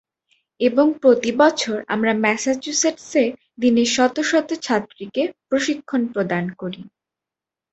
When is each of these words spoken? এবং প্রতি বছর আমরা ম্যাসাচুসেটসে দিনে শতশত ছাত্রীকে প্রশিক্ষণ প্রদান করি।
এবং 0.61 0.85
প্রতি 1.01 1.31
বছর 1.37 1.77
আমরা 1.87 2.11
ম্যাসাচুসেটসে 2.23 3.23
দিনে 3.61 3.83
শতশত 3.95 4.49
ছাত্রীকে 4.61 5.23
প্রশিক্ষণ 5.49 6.01
প্রদান 6.13 6.45
করি। 6.53 6.81